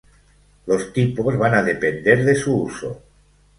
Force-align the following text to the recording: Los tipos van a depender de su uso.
Los 0.65 0.93
tipos 0.93 1.37
van 1.37 1.53
a 1.53 1.61
depender 1.61 2.25
de 2.25 2.33
su 2.33 2.59
uso. 2.63 3.03